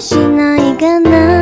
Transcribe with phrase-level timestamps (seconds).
[0.00, 1.35] しないかな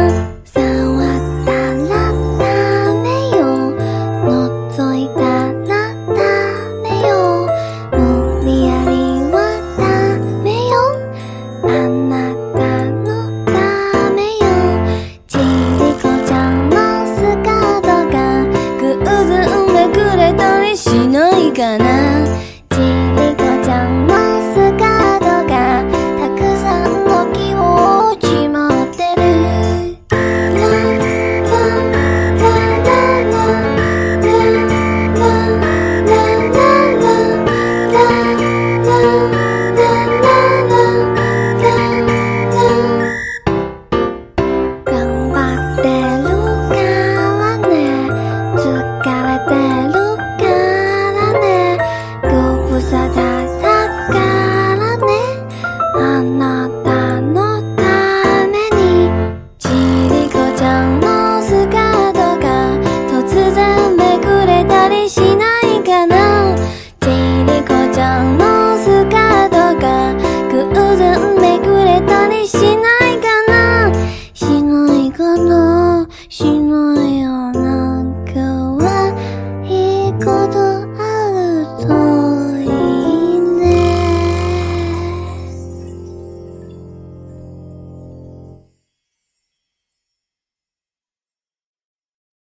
[80.24, 80.63] こと